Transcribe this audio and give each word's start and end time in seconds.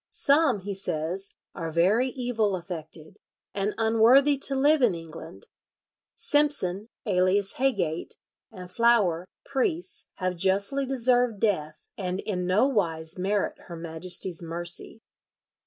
"Some," 0.09 0.61
he 0.61 0.73
says, 0.73 1.35
"are 1.53 1.69
very 1.69 2.07
evil 2.09 2.55
affected, 2.55 3.17
and 3.53 3.75
unworthy 3.77 4.35
to 4.39 4.55
live 4.55 4.81
in 4.81 4.95
England. 4.95 5.45
Simpson, 6.15 6.89
alias 7.05 7.57
Heygate, 7.57 8.15
and 8.51 8.71
Flower, 8.71 9.27
priests, 9.45 10.07
have 10.15 10.35
justly 10.37 10.87
deserved 10.87 11.39
death, 11.39 11.87
and 11.99 12.19
in 12.19 12.47
no 12.47 12.65
wise 12.67 13.19
merit 13.19 13.59
her 13.67 13.75
Majesty's 13.75 14.41
mercy. 14.41 15.01